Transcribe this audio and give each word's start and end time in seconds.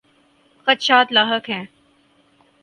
خدشات 0.65 1.07
لاحق 1.11 1.49
ہیں۔ 1.49 1.65